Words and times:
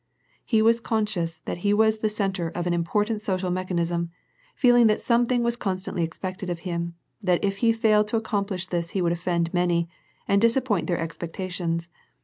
He 0.43 0.63
was 0.63 0.79
conscious 0.79 1.37
that 1.41 1.59
he 1.59 1.75
was 1.75 1.99
the 1.99 2.09
centre 2.09 2.49
of 2.55 2.65
an 2.65 2.73
important 2.73 3.21
social 3.21 3.51
mechanism, 3.51 4.09
felt 4.55 4.87
that 4.87 4.99
something 4.99 5.43
was 5.43 5.55
constantly 5.55 6.03
expected 6.03 6.49
of 6.49 6.61
him, 6.61 6.95
that 7.21 7.45
if 7.45 7.57
he 7.57 7.71
failed 7.71 8.07
to 8.07 8.17
accomplish 8.17 8.65
this 8.65 8.89
he 8.97 9.01
would 9.03 9.11
offend 9.11 9.53
many, 9.53 9.87
and 10.27 10.41
disappoint 10.41 10.87
their 10.87 10.97
expectations. 10.97 11.87